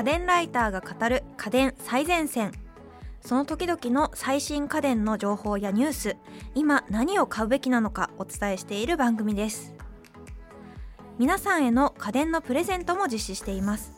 [0.00, 2.52] 家電ライターが語る家電最前線。
[3.20, 6.16] その時々の最新家電の情報やニュース。
[6.54, 9.74] 今何を買うべきなのかお伝えしている番組です。
[11.18, 13.92] 皆さんへの家電のプレゼントも実施しています。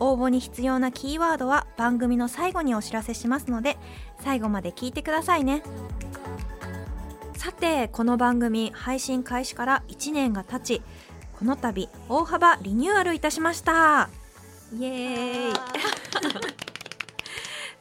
[0.00, 3.78] 応募に必要なキーワードは番組の最後にお知らせしますので
[4.18, 5.62] 最後まで聞いてくださいね。
[7.36, 10.82] さてこの番組配信開始から1年が経ち
[11.38, 14.10] この度大幅リニューアルいたしました。
[14.72, 15.52] イエーイ。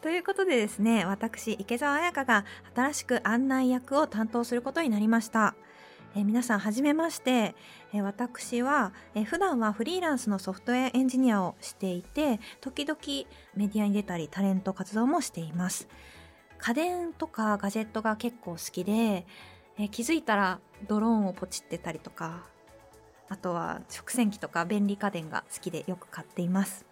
[0.02, 5.56] ということでですね私池澤彩香が新しく案内役を担当することになりました。
[6.16, 7.56] え皆さんはじめまして、
[7.92, 12.98] え私は、え普段はフリーランスのソフトウェアエンジニアをしていて時々
[13.54, 15.90] メディアに出たりタレント活動もしています。
[16.58, 19.28] 家電とかガジェットが結構好きで、
[19.78, 22.48] え気づいたらドローンをポチってたりとか
[23.30, 26.86] あとは食洗機とか便利家電が好きでよく買っています。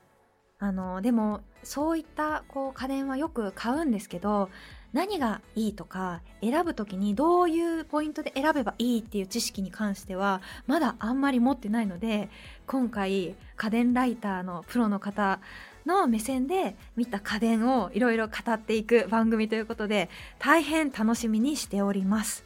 [0.59, 4.50] あのでもそういったこう家電はよく買うんですけど
[4.94, 12.30] 何がいいとか選ぶ時にどういうポイントで選べばいいっていう知識に関してはまだあんまり持ってないので
[12.66, 15.42] 今回家電ライターのプロの方
[15.86, 20.09] の目線で見た家電をいろいろ語っていく番組ということで
[20.40, 22.45] 大変楽しみにしております。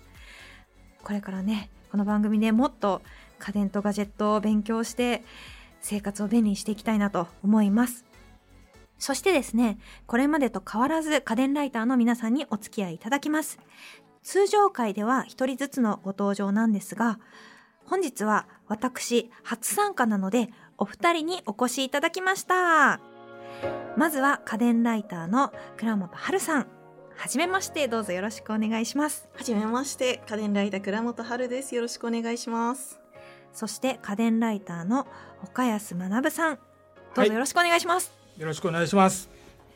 [1.03, 3.01] これからねこの番組でもっと
[3.39, 5.23] 家電とガジェットを勉強して
[5.81, 8.07] 生活を便利にしていきたいなと思います
[8.99, 13.59] そしてですね、これまでと変わらず家電ライターの皆さんにお付き合いいただきます。
[14.23, 17.19] 通常回では一人ずつのご登場なんですが、
[17.85, 22.99] 本日は私初参加なのでお二人にお越しいただきました。
[23.95, 26.67] まずは家電ライターの倉本春さん。
[27.15, 29.27] はじめまして、どうぞよろしくお願いします。
[29.33, 31.73] はじめまして、家電ライター倉本春です。
[31.73, 33.06] よろしくお願いします。
[33.57, 35.07] そして家電ライターの
[35.43, 36.59] 岡安学さん。
[37.15, 38.11] どうぞよろしくお願いします。
[38.11, 39.31] はいよろしくお願いします。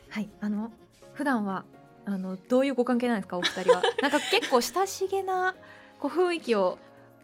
[0.08, 0.70] はい、あの
[1.14, 1.64] 普段は
[2.04, 3.82] あのどういうご関係なんですかお二人は。
[4.00, 5.56] なんか結構親しげな
[5.98, 6.78] こう雰囲気を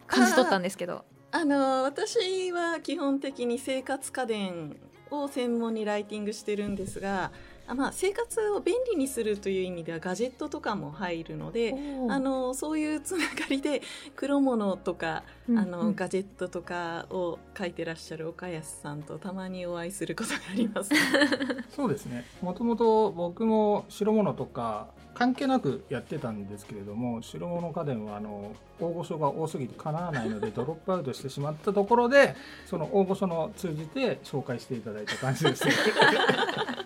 [0.09, 1.05] 感じ取ったんですけど。
[1.31, 4.77] あの私は基本的に生活家電
[5.13, 7.31] を専門にライティングしてるんですが
[7.69, 11.75] あまあ、生活を便利にするという意味ではガジェットとかも入るので
[12.09, 13.83] あのそういうつながりで
[14.17, 20.91] 黒物とか、うん、あのガジェットとかを書いてらっしゃる岡安さんとたまにお会いすることがあります、
[21.77, 22.25] そうですね。
[22.41, 32.37] もともと僕も白物とか関係なくやってたんですけれども白物家電はあの大御所が多すぎてかなわないので ドロップアウトしてしまったところで
[32.67, 35.67] その大御所の通じて紹介していただいた感じです。
[35.67, 35.73] ね。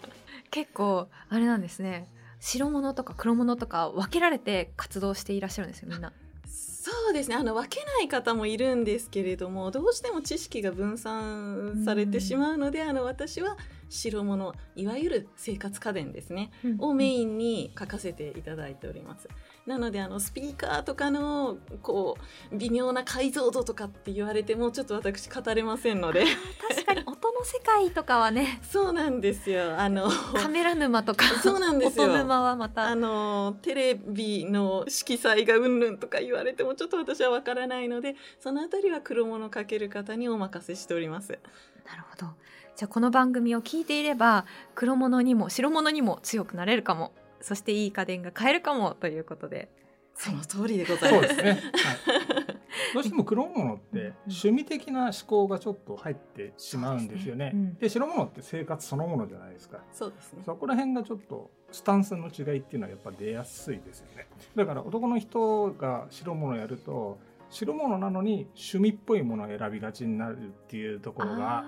[0.52, 2.06] 結構あれなんですね
[2.38, 6.12] 白物とか黒物とか分けられて活動していらっしゃるんですよみんな。
[6.46, 13.56] そうですねあの分けない方もいるんですけれどもどうしても知識が分散されてしまうので、あの私は
[13.88, 19.28] 白物いわゆる生活家電ですね、うん、をメインに書かせていただいております。
[19.66, 22.16] なのであのスピーカーとかのこ
[22.52, 26.24] う微妙な解像度とかって言われてもちょっと私語れませんので。
[26.68, 28.60] 確かに音の世界とかはね。
[28.68, 29.78] そうなんですよ。
[29.78, 32.06] あのカメラ沼とかそうなんですよ。
[32.06, 32.88] 音沼はまた。
[32.88, 41.38] あのテレビの色彩がうんぬんとか言われてもちょっと私はわからないのでそのあたりは黒物かける方にお任せしております。
[41.86, 42.32] なるほど。
[42.74, 44.44] じゃあこの番組を聞いていれば
[44.74, 49.70] 黒物にも白物にも強くなれるかもそしていい家電が買えるかもということで
[50.14, 51.34] その通りでございます。
[51.34, 51.50] そうですね。
[51.50, 51.60] はい、
[52.94, 57.50] どうしても黒物って趣味的な思考がちょっと入ってしまうんですよね。
[57.50, 59.82] で、ねうん、白物って生活そのものじゃないですか。
[59.90, 60.42] そうですね。
[60.44, 64.26] そこら辺がちょっとスタンスの違いっていうのはやっぱ出やすいですよね。
[64.54, 67.18] だから男の人が白物やると
[67.50, 71.64] 白物なのに趣味っぽいものを選びがちになるっていうところが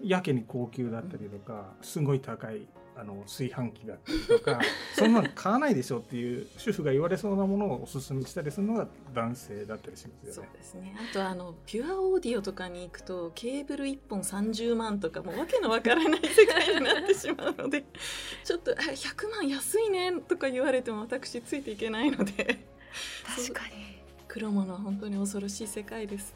[0.00, 2.68] やけに高級だったりとかすごい高い
[2.98, 4.58] あの炊飯器だったりとか
[4.96, 10.32] そんなの買わないでしょっていう主婦が言われそうなものをおすすめしたりするのが男性だったりしますよね。
[10.32, 17.84] そうですねあとあのピュアオーディオとかに行くとケーブル1本30万とかもうわけのわからない世界になってしまうので
[18.44, 22.64] ちょっと100万安いねとか言われても私ついていけないので
[23.26, 26.34] 確かに黒物は本当に恐ろしい世界です。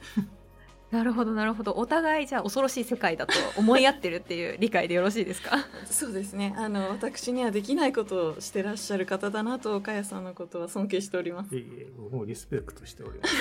[0.91, 1.73] なるほどなるほど。
[1.77, 5.57] お互いじゃあ恐ろしい世界だと思い合ってるっていう理解でよろしいですか？
[5.89, 6.53] そうですね。
[6.57, 11.57] あの私にはできないことをしてらっしゃる方だなと岡谷さんのことは尊敬しております。
[11.57, 13.35] いえもうリスペクトしております。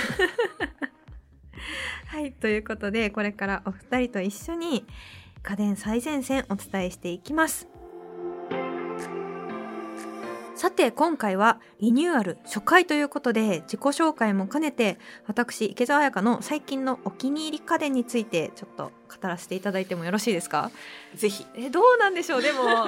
[2.08, 4.86] はいということでこれからお二人と一緒に
[5.44, 7.68] 家電最前線お伝えしていきます
[10.60, 20.70] さて今回はリニューアル初回ということで自己紹介も兼ねて私池澤彩香の最近のお気に入り家電についてちょっと語らせていただいてもよろしいですか？
[21.16, 21.46] ぜひ。
[21.56, 22.42] えどうなんでしょう？
[22.42, 22.88] でもちょっ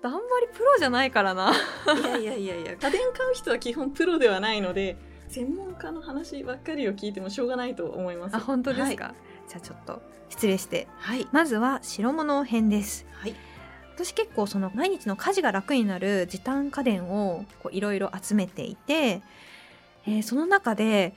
[0.00, 1.52] とあんまりプロじゃないからな。
[1.52, 4.96] いやいやいやいや家電買う人は基本プロではないので
[5.28, 8.36] 専門家の話ばっかりを聞いてもしょうがないと思います。
[8.36, 9.14] あ本当ですか、はい、
[9.50, 10.00] じゃあちょっと
[10.30, 10.88] 失礼して。
[10.96, 13.04] はい、まずは白物編です。
[13.12, 13.34] はい、
[13.94, 19.22] 私結構その毎日の家事が楽になる時短家電をいろいろ集めていて、
[20.06, 21.14] えーその中で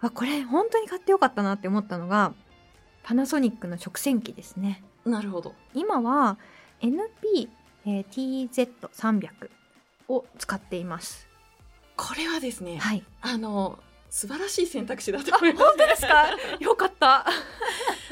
[0.00, 2.32] あこれ本当に買ってよかったなって思ったのが
[3.02, 4.84] パナソニックの食洗機ですね。
[5.04, 5.54] なるほど。
[5.74, 6.38] 今は
[6.80, 7.48] NP、
[7.86, 9.50] えー TZ300
[10.08, 11.26] を使っています。
[11.96, 13.02] これはですね、はい。
[13.22, 13.78] あの
[14.10, 16.26] 素晴らしい選択肢だと思います、本当ですか？
[16.60, 17.24] よかった。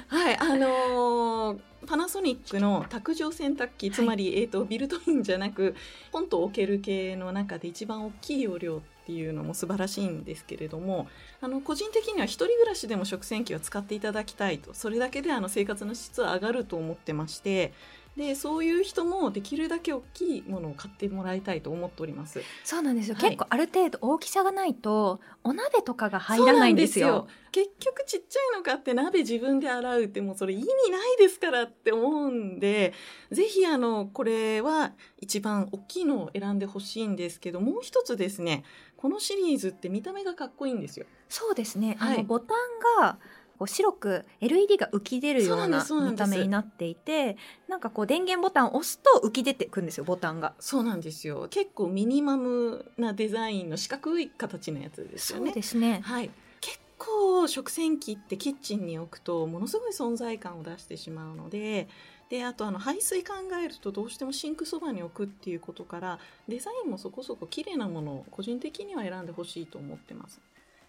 [0.09, 5.77] はい、あのーパナソニックの卓上洗濯機、つまり、えっ、と、ビルトインじゃなく、
[6.11, 11.09] ポンと置ける系の中で一番大きい容量っていうのも素晴らしいんですけれども、
[11.41, 17.73] あの、個人的には一人暮らしでも食洗機は使っていただきたいと、それだけであの生活の質は上がると思ってまして、
[18.17, 22.41] で、そういう人もできるだけ大きいものを買ってもらいたいと思っております。
[22.65, 23.31] そうなんですよ、はい。
[23.31, 27.29] 結構ある程度大きさがないとお鍋とかが入らないんですよ。
[27.53, 32.93] 結局ちっちゃいの買って鍋自分で洗うってもうそれ意味ないですからって思うんで
[33.31, 38.65] ぜひあのこれは一番大きいのを選んでほしいんですけどもう一つですね
[38.99, 41.07] このシリーズって見た目がかっこいいんですよ。
[41.31, 42.19] そうですね、あはい。
[42.19, 43.19] のボタンが
[43.57, 47.37] こう白く LED が浮き出るような見た目になっていて
[47.69, 50.55] なんかこう電源ボタンを押すと浮き出てくるんですよボタンが。
[50.61, 55.53] そうなんですよ結構ミニマムなデザインの四角い形のやつですよそうね。
[55.53, 56.01] ですね。
[56.05, 56.31] はい、
[56.61, 61.89] 結構食洗機ってキッチンに置くとものすごい存在感を出してしまうので
[62.29, 66.19] であとあの排水考えるとどうしてもシンクそばに置くっていうことから
[66.49, 70.41] デザインもそこそこ綺麗なものを個人的には選んでほしいと思ってます。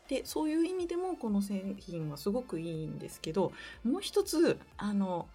[0.07, 3.51] でそういう意味でもこの製品はすごくいいんですけど
[3.83, 5.27] もう一つあの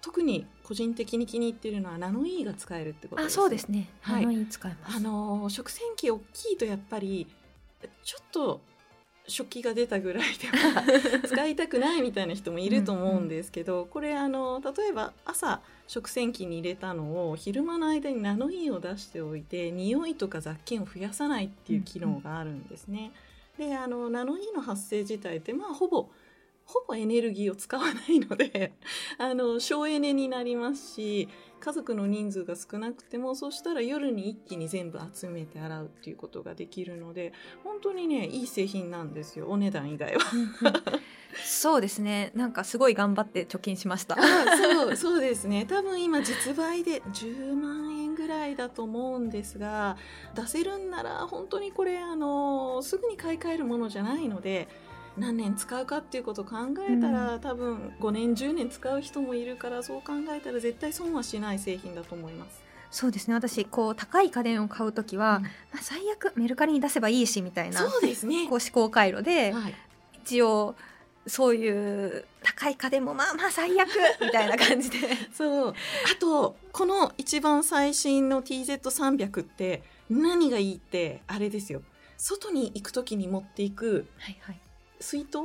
[0.00, 3.88] 特に個人的に気に入っているのはナノイーが使えるってことです、あそうですね。
[4.00, 4.96] はいナノイー使います。
[4.96, 7.26] あの食洗機大きいとやっぱり
[8.04, 8.60] ちょっと
[9.28, 23.12] 食器が出たぐらいでは使いたくないみたいな人もいると思うんですけどこれあの例えば朝食洗機に入れたのを昼間の間にナノイーを出しておいて匂いとか雑菌を増やさないっていう機能があるんですね。
[23.58, 26.08] であのナノイーの発生自体ってまあほぼ
[26.66, 28.72] ほぼエネルギーを使わないので
[29.18, 31.28] あの省エネになりますし
[31.60, 37.32] 家族の人数が少なくてもそうしたら夜に一気に全部集めて洗うっていうことができるので
[37.62, 40.20] 本当にねいい製品なんですよお値段以外は。
[41.30, 42.32] うんうんそうですね。
[42.34, 44.16] なんかすごい頑張って貯金しました。
[44.18, 49.96] あそうそうですね多分今実売で10万円ぐらいだと思うんですが
[50.34, 54.68] 出せるんなら本当にこれあのすぐに買い替えるものじゃないので
[55.18, 56.56] 何年使うかっていうことを考
[56.90, 62.62] えたら、多分5年10年使う人もいるからそう考えたら絶対損はしない製品だと思います。
[62.90, 63.34] そうですね。
[63.34, 69.74] 私こう高い家電を買うときは、うんまあ最悪メルカリに出せばいいしみたいなそうですねこう思考回路で、はい
[70.26, 70.74] 一応
[71.26, 73.88] そういう高い家電もまあまあ最悪
[74.20, 74.98] みたいな感じで。
[75.34, 75.74] そうあ
[76.20, 81.82] とこの一番最新の TZ300 って何がいいってあれですよ
[82.16, 84.60] 外に行く時に持っていくはいはい。
[85.00, 85.38] 水筒？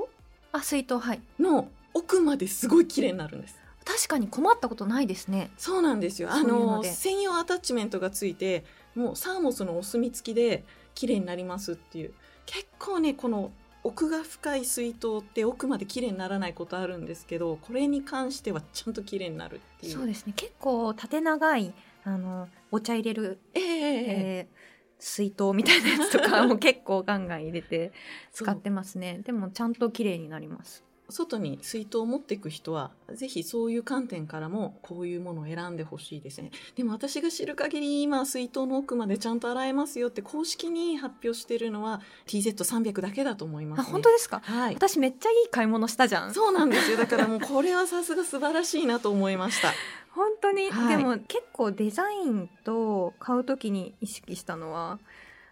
[0.52, 1.22] あ水筒はい。
[1.40, 5.52] の奥まですごい綺麗になるんです確かに困ったことないですね。
[5.58, 8.64] そうなんですよあの専用アタッチメントがついて
[8.96, 12.14] もうサーモスのお墨付きで綺麗になりますっていう
[12.46, 13.52] 結構ねこの
[13.84, 20.34] 奥が深い水筒って奥まで綺麗にならないことあるんですけどこれに関してはちゃんと綺麗になるっていうそうですね。
[20.36, 21.74] 結構縦長い
[22.04, 24.62] あのお茶入れる、えええええー
[25.04, 27.92] 水筒みたいなやつとかも結構ガンガン入れて
[28.32, 29.22] 使ってますね。
[29.26, 30.84] でもちゃんと綺麗になります。
[31.12, 36.52] 外に水筒を持っていく人はぜひそういう観点からもこういうものを選んでほしいですね。
[36.76, 44.42] でも私が知る限り今水筒の奥までちゃんと洗えますよって公式に発表してるのは TZ300 だけだと思います、あね、本当ですか？
[44.44, 44.76] はい。
[44.76, 46.34] 私めっちゃいい買い物したじゃん。
[46.34, 46.98] そうなんですよ。
[46.98, 49.74] だからもうこれはさすが素晴らしいなと思いました。
[50.12, 50.98] 本当に、はい。
[50.98, 55.00] でも結構デザインと買う時に意識したのは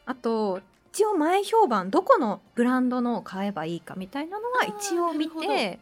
[0.05, 0.61] あと
[0.91, 5.79] 一応前評判どこのブランドのを買えばいいかみたいなのは一応見て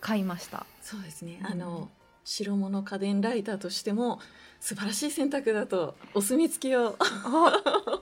[0.00, 0.66] 買いました。
[0.82, 1.38] そうですね。
[1.40, 1.46] うん。
[1.46, 1.88] あの
[2.24, 4.20] 白物家電ライターとしても
[4.60, 6.96] 素晴らしい選択だとお墨付きを。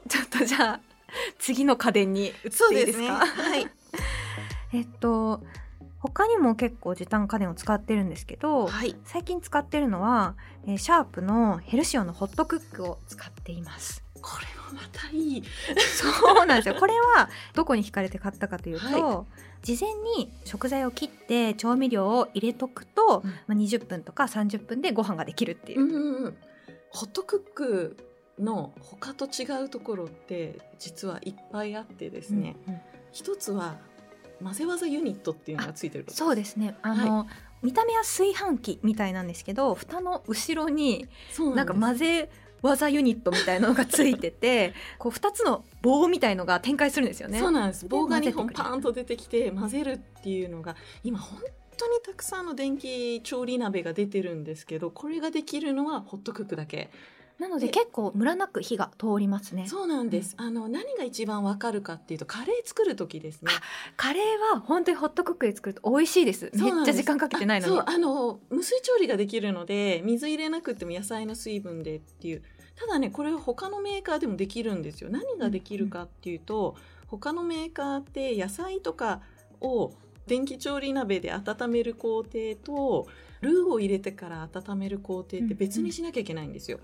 [0.09, 0.81] ちょっとじゃあ
[1.39, 2.33] 次の家電に移っ
[2.71, 3.15] ていいですか？
[3.27, 3.67] はい。
[4.73, 5.43] えっと
[5.99, 8.97] 他にも結構時短家電を使ってるんですけど、はい。
[9.05, 10.35] 最近使ってるのは、
[10.67, 14.03] えーシャープのヘルシオのホットクックを使っています。
[14.21, 15.43] これもまたいい。
[15.77, 16.75] そうなんですよ。
[16.75, 19.25] これはどこに惹かれて買ったかというと、は
[19.63, 23.31] 事前に食材を切って調味料を入れとくと、うん。
[23.31, 26.37] まあ、20分とか30分でご飯ができるっていう、うんうんうん。
[26.91, 27.97] ホットクック
[28.39, 32.81] の他と違うところって実はいっぱいあってですね、うんうん。
[33.13, 33.77] 一つは
[34.43, 36.77] 混ぜ技ユニットっていうのがついてるそうですね。
[36.83, 37.27] あの、
[37.63, 41.07] 見た目は炊飯器みたいなんですけど蓋の後ろに
[41.55, 42.31] なんかま混ぜ
[42.63, 47.39] 技ユニットみたいなのがついてて こう2つの棒みたいのが展開するんですよね。
[47.39, 47.87] そうなんです。
[47.87, 51.41] 棒が2本パーンと出てきて混ぜるっていうのが今本
[51.77, 56.91] 当にたくさんの電気調理鍋が出てるんですけどこれができるのはホットクックだけ
[57.43, 59.67] なのでで結構ムラなく火が通りますね。
[59.67, 63.53] そうなんです、あの何が一番わかるかっていうとカレー作る時ですね。
[63.97, 66.51] カレーは本当にホットクックで作ると美味しいです。
[66.51, 66.65] です。
[66.65, 67.85] っちゃ時間かけてないのにそう。
[67.87, 72.43] あの無水調理ができるので水入れなくても野菜の水分でっていう。
[72.75, 75.11] ただねこれは他のメーカーでもできるんですよ。
[75.11, 76.77] 何ができるかっていうと、
[77.09, 79.21] 他のメーカーって野菜とか
[79.61, 79.93] を
[80.27, 83.07] 電気調理鍋で温める工程と
[83.41, 86.79] ルーを入れてから温める工程って別にしなきゃいけないんですよ、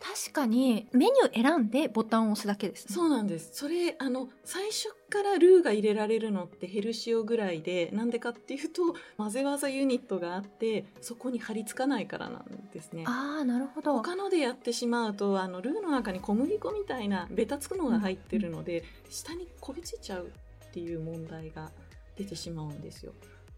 [0.00, 2.94] 確かにメニュー選んでボタンを押すだけです、ね。
[2.94, 13.94] そうなんですそれあの最初からルーが入れられるのってヘルシオぐらいでなんでかっていうと混ぜ技ユニットがあってそこに貼り付かないからなんですねああなるほど。
[13.94, 20.30] 他のでやってしまうとあのルーの中に小麦粉みたいなベタつくのが入ってるので、下にこびついちゃう
[20.68, 21.70] っていう問題が
[22.16, 23.12] 出てしまうんですよ。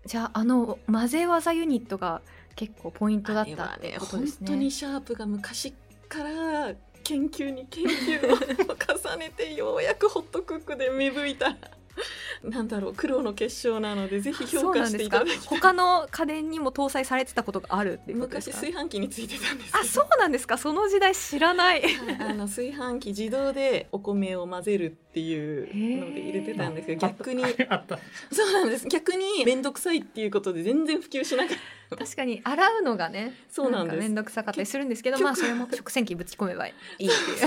[0.05, 2.23] じゃああの混ぜ技ユニットが
[2.55, 4.47] 結構ポイントだったってことですね。
[4.47, 5.75] 本当にシャープが昔
[6.09, 8.37] から研究に研究を
[9.11, 11.57] 重ねてようやくホットクックで芽吹いた
[12.45, 15.39] なんだろう苦労の結晶なのでぜひ評価していただきたい。
[15.59, 18.57] 他の家電にも搭載されてたことがあるっていうことですか？
[18.57, 20.59] 昔炊飯器についてたんですあそうなんですか？
[20.59, 21.83] その時代知らない。
[21.83, 27.99] は いあの炊飯器自動でお米を混ぜるっていうので入れてたんですけど逆にあった。
[28.31, 28.87] そうなんです。
[28.89, 31.57] 逆に面倒くさいっていうことで全然普及しなかっ
[31.91, 31.97] た。
[31.97, 33.97] 確かに洗うのがねそうなんです。
[33.97, 37.39] か面倒くさかったりするんですけどまあそれも食洗機ぶち込めばいいっていう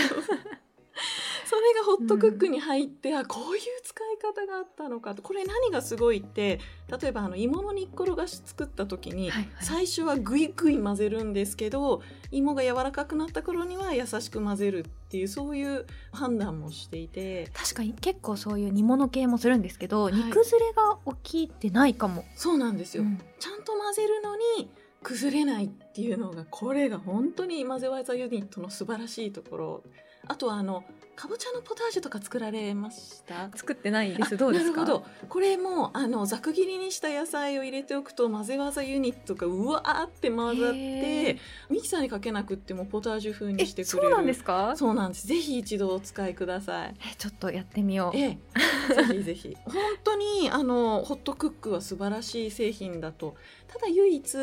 [1.49, 5.23] それがホットクックに入って、あこういう使い方があったのかと。
[5.23, 6.59] これ何がすごいって
[7.01, 9.49] 例えばあの芋の煮っころがし作った時に、はいはい。
[9.61, 17.49] 最初はグイグイ混ぜるんですけど芋が柔らかくなった頃には優しく混ぜるっていうそういう判断もしていて。
[17.51, 20.13] 確かに結構そういう煮物系もするんですけど、い。
[20.13, 23.19] 煮崩れが起きてないかも、そうなんですよ、うん。
[23.39, 24.69] ちゃんと混ぜるのに
[25.01, 29.83] 崩れないっていうのがこれが本当に混ぜ技ユニットの素晴らしいところ。
[30.27, 30.83] あとはあの
[31.19, 33.49] かぼちゃのポタージュとか作られました？
[33.53, 34.37] 作ってないです。
[34.37, 34.83] どうですか？
[34.83, 35.05] なるほど。
[35.27, 41.37] これもあのざく切りにした野菜を入れておくと混ぜ技ユニットがうわーって混ざって
[41.69, 44.07] ミキサーにかけなくってもポタージュ風にえしてくれる。
[44.07, 44.73] そうなんですか？
[44.77, 45.27] そうなんです。
[45.27, 46.95] ぜひ一度お使いください。
[47.11, 48.17] えちょっとやってみよう。
[48.17, 49.57] ええ、ぜひぜひ。
[49.67, 53.35] 本当にあのホットクックは素晴らしい製品だと。
[53.67, 54.37] ただ唯一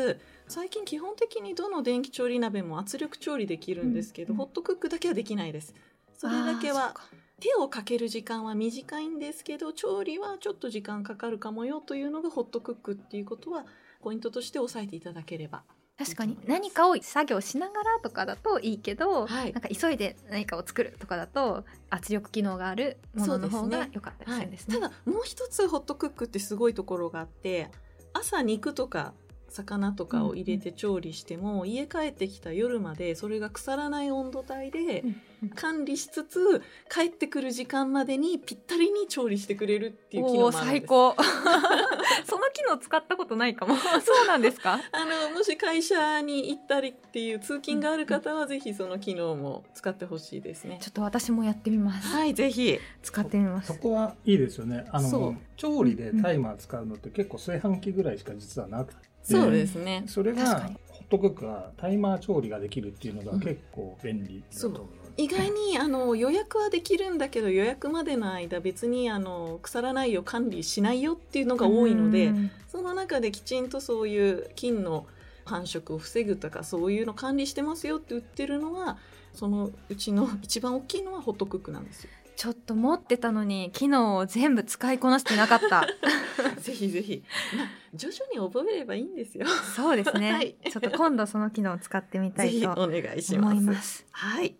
[0.47, 4.37] 最近基本的にどの電気調理鍋も圧力調理できるんですけど、うん。
[4.37, 5.73] ホットクックだけはできないです
[6.17, 6.95] それだけは
[7.39, 13.65] 手をかける時間は短いんですけど調理はちょっと時間かかるかもよというのがホットクックっていうことは
[14.01, 15.63] ポイントとして押さえていただければ。
[15.97, 16.37] 確かに。
[16.45, 19.51] 何かを作業しながらとかだといいけど、はい。
[19.51, 24.75] なんか急いで何かを作るとかだと圧力機能があるものの方が良かったりすはいるんですね。
[24.75, 27.71] ただもう一つホットクックってすごいところがあって
[28.13, 29.13] 朝肉とか
[29.49, 35.21] 魚とかを入れて調理しても、家帰ってきた夜までそれが腐らない温度帯でうんうん
[35.55, 40.65] 管理しつつ帰ってくる時間までにぴったりに調理してくれるっていう機能もあるんです。
[40.65, 41.15] 最高。
[42.25, 43.75] その機能使ったことないかも。
[44.01, 44.79] そうなんですか？
[44.91, 50.79] あのもし会社に行ったりっていう通勤がある方はぜひその機能も使ってほしいですね。
[50.81, 52.79] ちょっと私もやってみます、はいぜひ。
[53.03, 53.73] 使ってみます。
[53.73, 54.85] そこはいいですよね。
[54.91, 60.03] あの調理でタイマー使うのって結構炊飯器ぐらいしか実はなくてそうですね。
[60.07, 72.51] それがホットクックがタイマー調理ができるっていうのが結構便利だと思う、意外にあの予約はできるんだけど予約までの間別にあの腐らないよ管理しないよっていうのが多いのでうん。
[72.67, 75.07] その中できちんとそういう菌の
[75.45, 78.97] 繁殖を防ぐとかそういうの管理してますよって売ってるのは
[79.33, 82.09] そのうちの一番大きいのはホットクックなんですよ。
[82.35, 85.87] ちょっと持ってたのに機能を全部使いこなしてなかった。
[86.61, 87.23] ぜひぜひ、
[87.55, 89.47] まあ、徐々に覚えればいいんですよ。
[89.75, 90.55] そうですね、 はい。
[90.69, 93.53] ちょっと今度その機能を使ってみたいとぜひお願いします。
[93.53, 94.05] 思います。
[94.11, 94.55] はい、はい、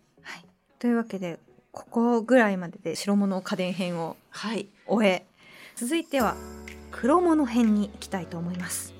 [0.79, 1.39] というわけで
[1.72, 5.25] ここぐらいまでで白物家電編をはい、終え
[5.75, 6.36] 続いては
[6.91, 8.93] 黒物編に行きたいと思います。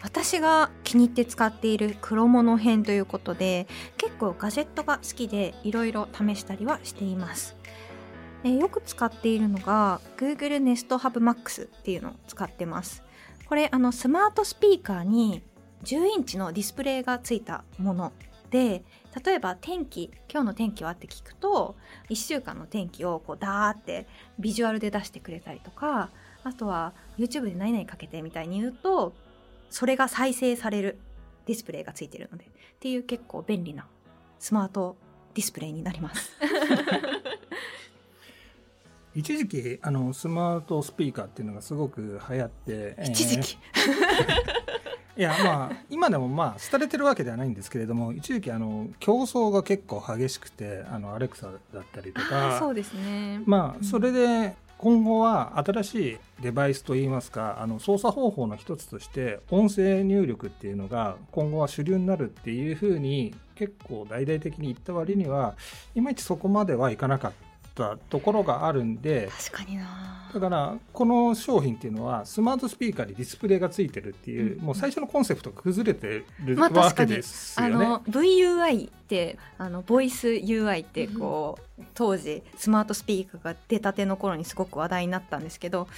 [0.00, 7.56] 私が気に入って使っている黒物編ということで結構ガジェットが好きでいろいろ試したりはしています。
[8.44, 13.02] えよく使っているのが Google Nest Hub Max っていうのを使ってます。
[13.48, 15.42] これあのスマートスピーカーに
[15.84, 18.12] 10インチのディスプレイがついたもの
[18.50, 18.82] で
[19.24, 20.92] 例えば天気今日の天気は？
[20.92, 21.76] って聞くと
[22.08, 24.06] 1週間の天気をこうダーって
[24.38, 26.10] ビジュアルで出してくれたりとか
[26.44, 29.12] あとは YouTube で何々かけてみたいに言うと
[29.70, 30.98] それが再生される
[31.46, 32.48] ディスプレイがついてるのでっ
[32.80, 33.86] ていう結構便利な
[34.38, 34.96] スマート
[35.34, 36.32] ディスプレイになります。
[39.14, 44.67] 一時期あのスマートスピーカーっていうのがすごく流行って一時期、えー、
[45.18, 53.42] いやまあ今でもまあ廃れてるわけではないんですけれども一時期あの競争が結構激しくてあのアレクサだったりとかそうですね。
[53.44, 65.56] まあそれで今後は新しいデバイスといいますかあの操作方法の一つとして音声入力っていうのが今後は主流になるっていうふうに結構大々的に言った割には
[65.96, 67.47] いまいちそこまではいかなかった。
[67.47, 67.47] っ
[67.78, 77.74] たところがあるんで確かになだからこの商品っていうのはスマートスピーカーにディスプレイがついてるっていう、うん、もう最初のコンセプトが崩れてる、まあ、わけですよね。
[77.74, 85.88] あの VUI ってあのボイス UI ってこう、うん、当時スマートスピーカーが出たての頃にすごく話題になったんですけど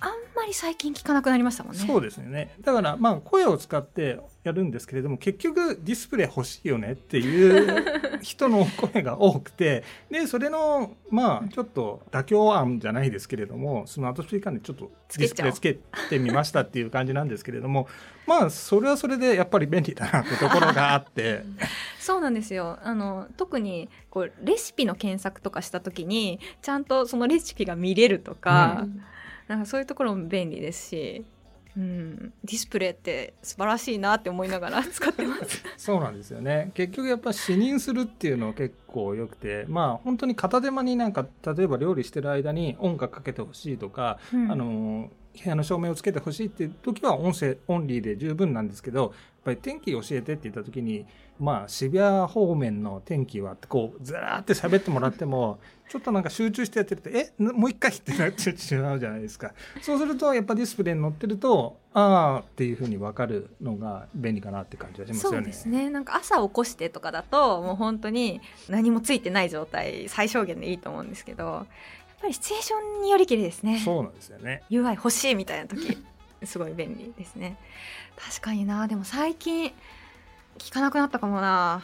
[0.00, 1.80] あんまり最近聞かなくなりましたもんね。
[1.80, 2.54] そうですよね。
[2.60, 17.88] だからまあ声を使ってやるんですけれども結局ディスプレイ欲しいよねっていう 人の声が多くてでそれのまあちょっと妥協案じゃないですけれどもスマートスピーカーにちょっとディスプレイつけてみましたっていう感じなんですけれども
[18.26, 21.42] まあそれはそれでやっぱり便利だなってところがあって。
[21.98, 22.78] そうなんですよ。
[22.82, 28.80] あの特にこうレシピの検索とかした時にちゃんとそのレシピが見れるとか。
[28.82, 29.02] うん。
[29.50, 31.24] なんかそういうところも便利ですし、
[31.76, 35.62] うん、ディスプレイって素晴らしいなって思いながら 使ってます。
[35.76, 36.70] そうなんですよね。
[36.74, 45.10] 結局やっぱ視認するっていうのは結構よくてまあ本当に片手間になんか例えば料理してる間に音楽かけてほしいとか、うん、あの
[45.42, 51.06] 部屋の照明をつけてほしいっていう時は音声オンリーで十分なんですけどぱり天気教えてって言った時に
[51.38, 59.52] まあ渋谷方面の天気はってこうずらーって喋ってもらってもちょっとなんか集中してやってるとえもう一回ってなってしまうじゃないですか。
[59.82, 65.36] そうするとやっぱディスプレイに載ってるとああっていうふうに分かるのが便利かなって感じはしますよね。
[65.38, 65.90] そうですね。
[65.90, 71.66] なんか朝起こしてとかだともう本当に何もついてない状態最小限でいいと思うんですけど
[72.20, 73.78] ぱりシチュエーションによりきりですね。
[73.78, 74.62] そうなんですよね。
[74.70, 75.98] UI 欲しいみたいな時
[76.44, 77.56] すごい便利ですね。
[78.16, 78.86] 確かにな。
[78.88, 79.72] でも最近
[80.58, 81.82] 聞かなくなったかもな。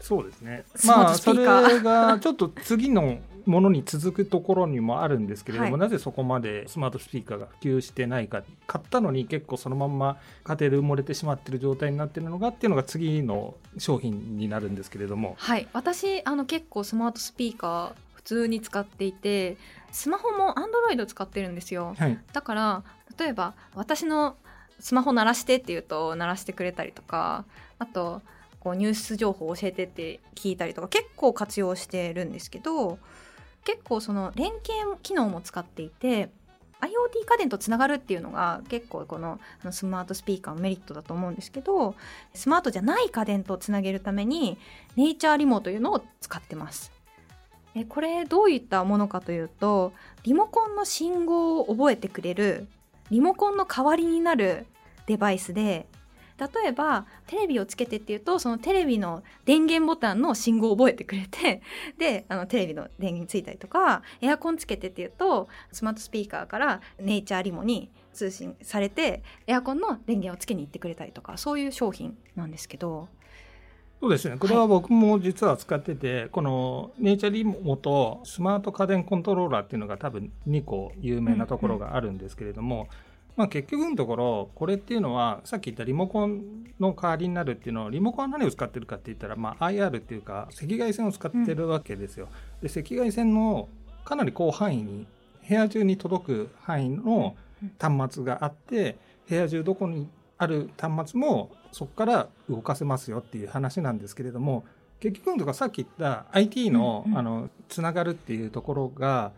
[0.00, 0.64] そうですね。
[0.84, 15.36] まあそれがちょっと次のものに続くところにもあるんですけれども、はい、なぜそこまでスマートスピーカーが普及してないか買ったのに結構そのまんま家庭で埋もれてしまってる状態になってるのがっていうのが次の商品になるんですけれども。
[15.38, 15.68] はい。
[15.72, 19.56] 私あの結構スマートスピーカー通に使っていて
[19.92, 22.82] スマホも Android 使ってるんですよ、はい、だから
[23.18, 24.36] 例えば私の
[24.80, 27.44] スマホ鳴らしてって言うと鳴らしてくれたりとか
[27.78, 28.22] あと
[28.60, 32.98] こうニュース情報教えてって聞いたりとか結構活用してるんですけど
[33.64, 36.30] 結構その連携機能も使っていて
[36.80, 41.94] IoT 家電とつながるっていうのが結構このスマートスピーカーのメリットだと思うんですけど
[42.34, 44.58] スマートじゃない家電とつなげるために
[44.94, 46.92] ネイチャーリモというのを使ってます。
[47.90, 52.68] これどういったものかというとリモコンの信号を覚えてくれる
[53.10, 54.66] リモコンの代わりになる
[55.06, 55.86] デバイスで
[56.38, 61.62] 例えばテレビをつけてっていうとそのテレビの電源ボタンの信号を覚えてくれて
[61.96, 73.08] であのテレビの電源ついたりとかエアコンつけてっていうとスマートスピーカーからネイチャーリモに通信されてエアコンの電源をつけに行ってくれたりとかそういう商品なんですけど。
[74.00, 74.36] そうですね。
[74.36, 82.88] これは僕も実は使ってて、はい、このネイチャーリモとスマート家電コントローラーっていうのが多分2個有名なところがあるんですけれども、うんうん、
[83.36, 92.28] まあ結局のところ、これっていうのは、さっき言ったリモコンの代わりになるっていうのは、リモコンは何を使ってるかって言ったら、まあ IR っていうか、赤外線を使ってるわけですよ。
[92.62, 93.68] うん、で、赤外線の
[94.04, 95.06] かなり広範囲に、
[95.48, 97.34] 部屋中に届く範囲の
[97.78, 100.06] 端末があって、部屋中どこに
[100.38, 104.64] ある端末もそこから動かせますよっていう話なんですけれども
[104.98, 109.32] 結局のところさっき言った IT の,、あのつながるっていうところが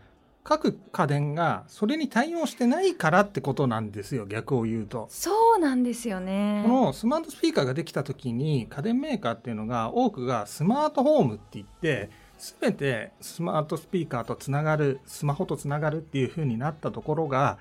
[0.45, 5.07] 各家電がそれに対応してないからってことなんですよ逆を言うと。
[5.09, 6.63] そうなんですよね。
[6.65, 12.09] このスマートスピーカーができた時に家電メーカーっていうのが多くがスマートホームって言って
[12.61, 17.57] 全てスマートスピーカーとつながるスマホとつながるっていう風になったところが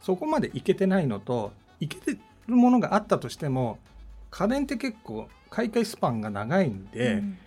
[0.00, 3.78] そこまでいけてないのといけてるものがあったとしても
[4.32, 7.38] 家電って結構買い替えスパンが長いんで、うん。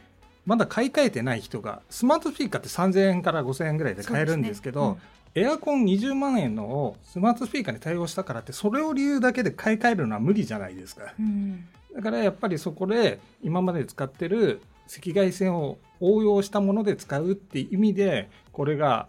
[0.45, 4.95] まだ買い替えてない人がスマートスピーカーって3000円から5000円ぐらいで買えるんですけどそう
[5.33, 11.13] でエアコン20万円のをスマートスピーカーに対応したからってそれを理由だけで買い替えるのは無理じゃないですか。
[11.19, 11.67] うん。
[11.95, 19.07] だからやっぱりそこで今まで使ってる赤外線を応用したもので使うっていう意味でこれが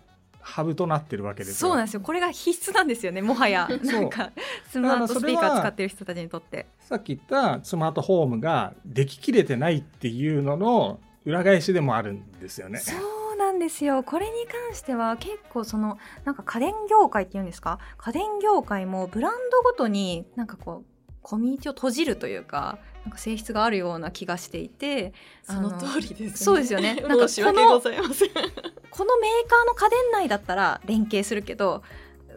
[0.49, 1.71] ハブとなってるわけですよ。
[1.71, 2.01] そうなんですよ。
[2.01, 3.69] これが必須なんですよねもはや。
[3.69, 3.79] そう。
[3.79, 4.31] なんか
[4.71, 6.67] スマートスピーカー使ってる人たちにとって。
[6.79, 12.79] さっき言ったスマートホームができきれてないっていうのの裏返しでもあるんですよね。
[12.79, 12.95] そ
[13.35, 14.05] うなんですよ。
[14.05, 17.81] これに関しては結構そのなんか家電業界っていうんですか？
[17.99, 26.31] 家電業界もブランドごとになんかこうコミュニティを閉じるというかなんか性質があるような気がしていてその通りですね。
[26.31, 26.95] そうですよね。
[26.95, 28.31] なんか申し訳ございません。
[28.97, 31.83] このメーカーの家電内だったら連携するけど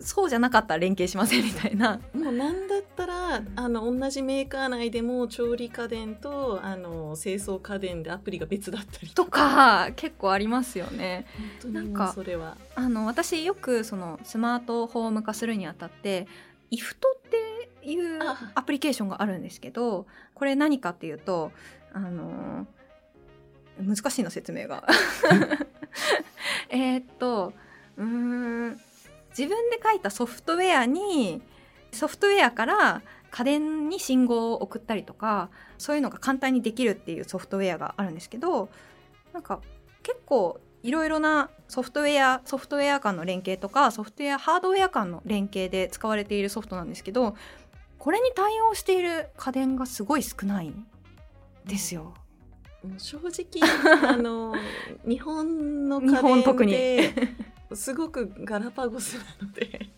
[0.02, 2.00] そうじゃなかったら連携しませんみたいな。
[2.14, 9.90] もうなんだったらあの同じメーカー内でも調理家電とあの清掃家電でアプリが別だったりとか。
[9.96, 11.26] 結構ありますよね。
[11.66, 12.58] なんかうそれは。
[12.76, 16.28] あの私よくそのスマートホーム化するにあたって
[16.72, 17.22] イフトっ
[17.84, 18.52] ていうあ。
[18.56, 21.52] アプリケーションがあるんですけどこれ何かっていうと
[21.94, 22.68] あの
[23.80, 24.86] 難しいの説明が
[26.70, 27.54] えーっと
[27.98, 28.80] うーん
[29.38, 31.42] 自分で書いたソフトウェアに
[31.92, 38.70] ソフトウェアから家電に信号を送ったりとかそういうのが簡単にできるっていうソフトウェアがあるんですけど
[39.34, 39.62] なんか
[40.04, 47.36] 結構いろいろなソフトウェアソフトウェア間の連携とかソフトウェアハードウェア間の連携で使われているソフトなんですけど
[47.98, 50.86] これに対応している家電がすごい少ないん
[51.66, 52.04] ですよ。
[52.04, 52.14] もう
[52.98, 54.56] 正直あの
[55.08, 56.76] 日本の日家本特に。
[57.74, 59.90] すごくガラパゴスなので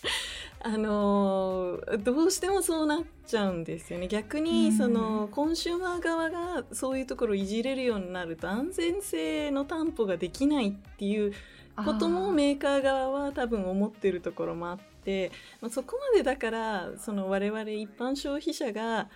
[0.62, 4.08] あのどうしてもそうなっちゃうんですよね。
[4.08, 4.44] 逆うん。
[4.44, 11.32] にそのコンシューマー側がそういうところをいじれるようになると安全性の担保ができないっていう
[11.76, 19.08] こともメーカー側は多分思ってるところもあって、まあ、そこまでだからその我々一般消費者が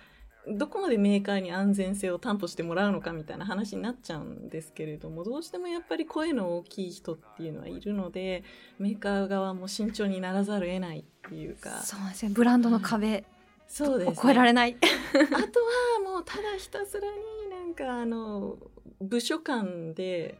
[0.47, 8.43] どこまでメーカーに安全性を担保してもらうのかみたいな話になっちゃうんですけれどもどうしてもやっぱり声の大きい人っていうのはいるので
[8.77, 11.81] メーカー側も慎重にならざるを得ないっていうか。
[11.81, 12.31] そうですね。
[12.33, 13.23] ブランドの壁。
[13.67, 14.77] そうです、を超えられない。
[14.79, 18.57] あとはもうただひたすらになんかあの
[19.01, 20.37] 部署間で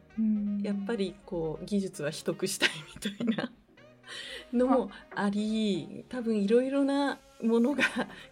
[0.62, 3.52] やっぱりこう技術は取得したいみたいな
[4.52, 7.84] のもあり多分いろいろなものが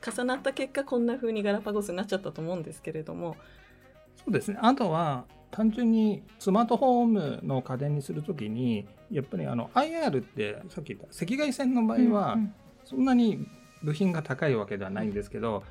[0.04, 3.36] 重なった結果こんな風にガラパゴスになっちゃったと思うんですけれども。
[4.16, 4.58] そうですね。
[4.60, 12.38] あとは、単純にスマートホームの家電にするときに、やっぱりあの IR ってさっき言った赤外線の場合は、
[12.84, 13.46] そんなに
[13.82, 15.62] 部品が高いわけではないんですけど、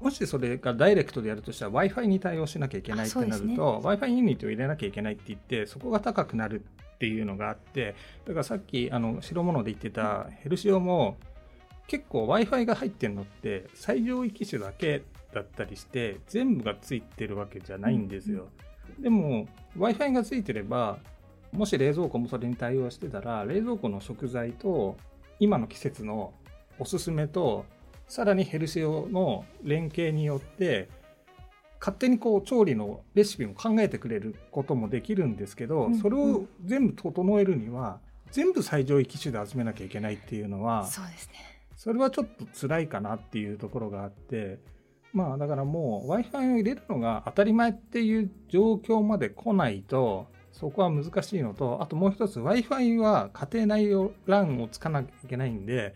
[0.00, 11.16] もしそれがダイレクトでやるとしたら Wi-Fi に対応しなきゃいけないってなあそうですると、Wi-Fi ユニットを入れなきゃいけないって言って、そこが高くなるっていうのがあって、だからさっきあの白物で言ってたヘルシオも
[11.86, 18.48] 結構 Wi-Fi が入ってるのって最上位機種だけだったりして、全部がついてるわけじゃないんですよ。
[18.98, 20.98] でも Wi-Fi がついてれば、
[21.52, 24.96] もし冷蔵庫もそれに対応してたら、冷蔵庫の食材と
[25.38, 26.32] 今の季節の
[26.78, 27.64] おすすめと
[28.08, 30.88] さらにヘルシオの連携によって
[31.80, 41.34] 勝手にこう調理のレシピも考えてくれることもできるんですけど、うんそれを全部整えるには全部最上位機種で集めなきゃいけないっていうのはそうですね。
[41.76, 44.58] それはちょっと辛いかなっていうところがあって
[45.12, 55.94] まあだからもう w i f i を入れるのが当たり前っていう状況まで来ないとそこは難しいのとあともう一つ w i f i は家庭内用 LAN をつかなきゃいけないんで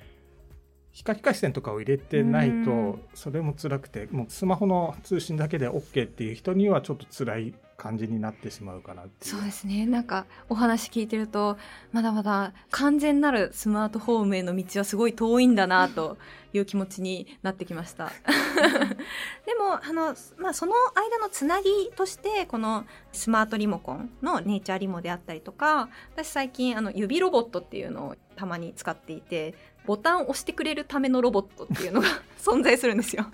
[0.92, 2.64] 光回線とかを入れてないうん。
[2.64, 9.86] とそれも辛くてもうスマホの通信だけで OK っていう人にはちょっと辛い感じになってしまうかなっていうそうですね。
[9.86, 11.56] なんかお話聞いてると、
[11.92, 16.18] まだまだ完全なるスマートフォームへの道はすごい遠いんだなと
[16.52, 18.10] いう気持ちになってきました。
[19.46, 29.54] でも、あの、まあ、その間のつなぎとして、このスマートリモコンのネイチャーリモであったりとか、私最近あの指ロボットっていうのをたまに使っていて、
[29.86, 32.08] ボタンを押してくれるためのロボットっていうのが
[32.42, 33.30] 存在するんですよ。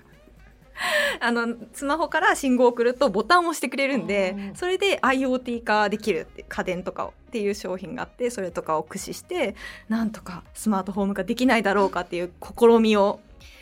[1.19, 9.55] あのスマホから信号を送るとボタンを押してくれるんでそれで IoT 化できるって家電とかをっていう商品があってそれとかを駆使して
[9.89, 13.19] なんとかスマートフォーム化できないだろうかっていう試みを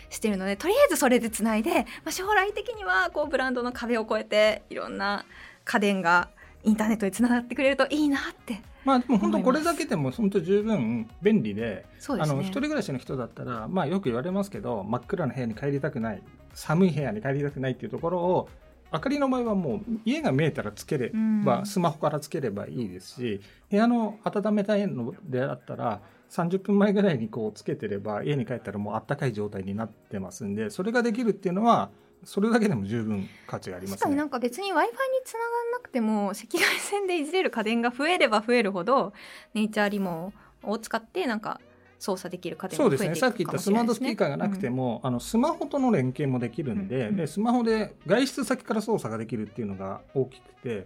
[0.10, 5.26] してるのでとりあえずそれでつないで、まあ、将来的にはこうブランドの壁を越えていろんな
[5.65, 6.30] 家電が
[6.63, 11.86] インターネットでつながってくれるといいなってまあでも本当これだけでも本当十分便利でね。
[12.10, 16.21] あの一人暮らしの人だったら、まあ、よく言われますけど真っ暗な部屋に帰りたくない
[16.54, 18.50] 寒い部屋に帰りたくないっていうところを
[18.94, 21.12] 明かりの場合はもう家が見えたらつけれ
[21.44, 31.89] ば、うんスマホからつければいいですし部屋の温めたいのであったら30分前ぐらいにこうつけてれば家に帰ったらもうあったかい状態になってますんでそれができるっていうのは
[32.24, 34.30] それだけでも十分価値がありますね確かになん。
[34.30, 39.13] か別に w i f i につながらなくても赤外線でいじれる家電が増えれば増えるほど
[39.54, 41.60] ネイチャーリモを使ってなんか
[42.04, 43.28] 操作できる家電そうですが増えていくね。
[43.28, 50.86] さっき言ったスマートスピーカーがなくても、あのスマホとの連携もできるんで,、うんうんでスマホで外出先から操作ができるっていうのが大きくて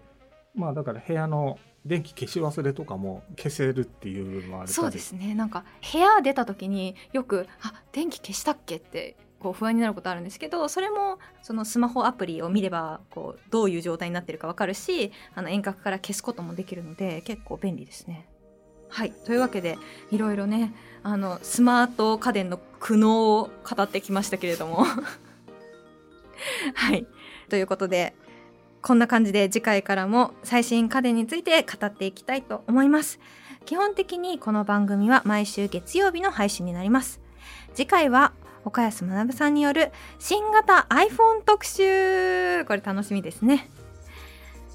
[0.53, 5.33] まあだから部屋の電気消し忘れとかも消せるっていう部分もあるそうですね。
[5.33, 18.27] なんか部屋出た時によく「あ電気消したっけ?」ってこう不安になることあるんですけどそれもそのスマホアプリを見ればこうどういう状態になってるかわかるしあの遠隔から消すこともできるので結構便利ですね。
[18.89, 19.11] はい。
[19.25, 19.77] というわけで
[20.11, 20.73] いろいろね
[21.03, 24.85] あのスマート家電の苦悩を語ってきましたけれども。
[26.73, 27.07] はい。
[27.49, 28.13] ということで
[28.81, 33.19] こんな感じで次回からも最新家電について語っていきたいと思います。
[33.65, 37.19] 基本的にこの番組は毎週月曜日の配信になります。
[37.73, 42.65] 次回は岡安学さんによる新型 iPhone 特集。
[42.65, 43.69] これ楽しみですね。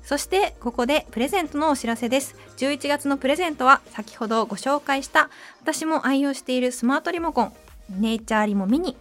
[0.04, 2.36] そしてここでプレゼントのお知らせです。
[2.56, 7.52] 11月のプレゼントは先ほどご紹介した私も愛用しているスマートリモコン
[8.00, 8.96] ネイチャーリモミニ。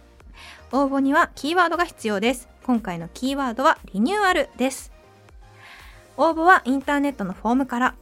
[0.70, 2.48] 応募にはキーワードが必要です。
[2.64, 4.92] 今回のキーワードはリニューアルです。
[6.16, 7.94] 応募はインターネットのフォームから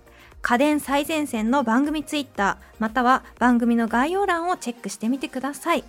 [0.42, 5.84] 家電最前線の番組ツイッターまたは番組の概要欄をチェックしてみてください。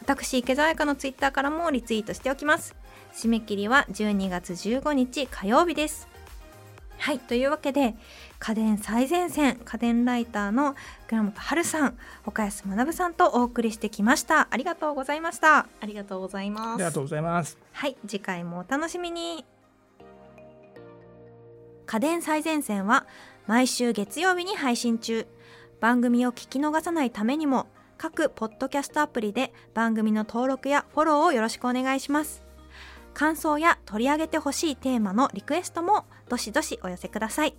[0.00, 2.74] 私池澤彩香のツイッターからもリツイートしておきます。
[3.14, 6.13] 締め切りは12月15日火曜日です。
[7.04, 7.96] はいというわけで
[8.38, 10.74] 家電最前線家電ライターの
[11.06, 17.58] 倉本春さん岡安学さんとお送りしてきましたありがとうございましたありがとうございますありがとうございます。
[17.72, 19.44] はい、次回もお楽しみに。
[21.84, 23.06] 家電最前線は
[23.46, 25.26] 毎週月曜日に配信中。
[25.80, 27.66] 番組を聞き逃さないためにも
[27.98, 32.43] 各ポッドキャストアプリで番組の登録やフォローをよろしくお願いします。
[33.14, 37.54] 感想や取り上げてほしいテーマのリクエストもどしどしお寄せください。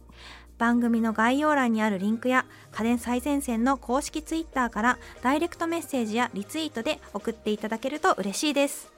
[0.57, 8.94] 番組の概要欄にあるリンクや家電最前線の公式ツイッターからダイレクトメッセージやリツイートで送っていただけると嬉しいです。